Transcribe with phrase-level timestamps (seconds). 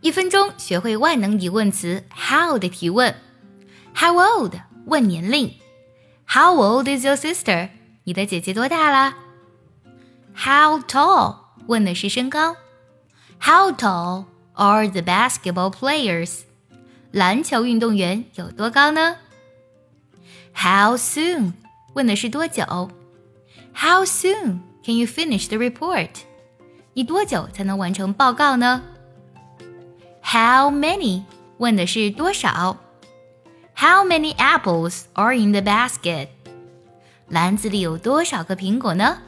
[0.00, 3.14] 一分钟学会万能疑问词 how 的提问。
[3.94, 4.54] How old？
[4.86, 5.54] 问年龄。
[6.24, 7.70] How old is your sister？
[8.04, 9.16] 你的姐姐多大啦
[10.36, 11.36] ？How tall？
[11.66, 12.56] 问的是身高。
[13.40, 16.42] How tall are the basketball players？
[17.10, 19.16] 篮球运动员有多高呢
[20.54, 21.54] ？How soon？
[21.94, 22.64] 问的是多久。
[23.74, 26.10] How soon can you finish the report？
[26.94, 28.82] 你多久才能完成报告呢
[30.27, 31.23] ？How many？
[31.57, 32.77] 问的是多少。
[33.75, 36.27] How many apples are in the basket？
[37.27, 39.19] 篮子里有多少个苹果呢？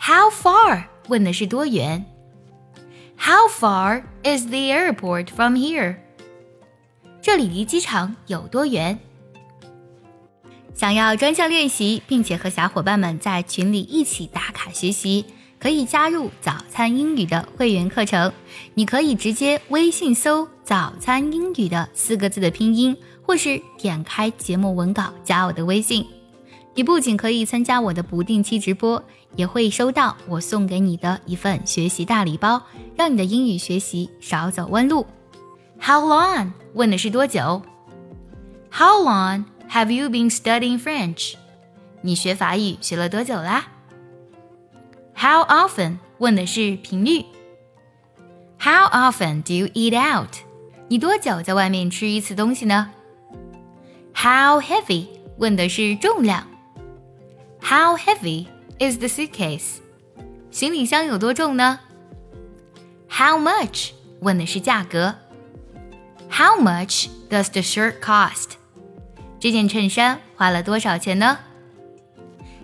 [0.00, 0.84] How far？
[1.08, 2.04] 问的是多远。
[3.16, 5.96] How far is the airport from here？
[7.20, 8.98] 这里离机场有多远？
[10.74, 15.26] 想要专项练习，并且和小伙伴们在群里一起打卡学习，
[15.63, 18.33] 可以加入早餐英语的会员课程。
[18.73, 22.97] 你可以直接微信搜“早餐英语”的四个字的拼音。
[23.25, 26.05] 或是点开节目文稿加我的微信，
[26.75, 29.01] 你不仅可以参加我的不定期直播，
[29.37, 32.61] 也会收到我送给你的一份学习大礼包，
[32.97, 35.07] 让你的英语学习少走弯路。
[35.79, 36.51] How long？
[36.73, 37.61] 问的是多久
[38.69, 41.35] ？How long have you been studying French？
[42.01, 43.67] 你学法语学了多久啦
[45.22, 45.98] ？How often？
[46.18, 47.24] 问的是频率。
[48.58, 50.30] How often do you eat out？
[50.88, 52.90] 你多久在外面吃一次东西呢？
[54.14, 55.06] How heavy？
[55.36, 56.46] 问的是重量。
[57.60, 58.46] How heavy
[58.78, 59.78] is the suitcase？
[60.50, 61.80] 行李箱有多重呢？
[63.08, 63.90] How much？
[64.20, 65.14] 问的是价格。
[66.30, 68.52] How much does the shirt cost？
[69.38, 71.38] 这件衬衫花了多少钱呢？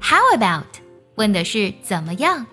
[0.00, 0.71] How about？
[1.15, 2.45] 问的是怎么样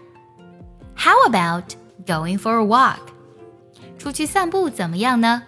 [0.96, 1.64] ？How about
[2.06, 2.98] going for a walk？
[3.98, 5.42] 出去散步怎么样呢？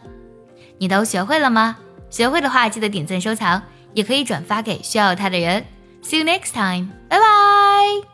[0.79, 1.79] 你都学会了吗？
[2.11, 3.63] 学会的话，记得点赞收藏，
[3.95, 5.65] 也可以转发给需要它的人。
[6.03, 8.12] See you next time，拜拜。